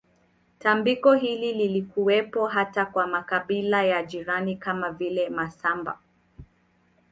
Tambiko 0.59 1.13
hili 1.13 1.53
lilikuwepo 1.53 2.47
hata 2.47 2.85
kwa 2.85 3.07
makabila 3.07 3.83
ya 3.83 4.03
jirani 4.03 4.55
kama 4.57 4.91
vile 4.91 5.29
wasambaa 5.29 5.97